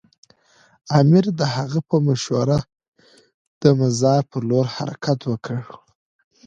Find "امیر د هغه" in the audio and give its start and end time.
0.99-1.79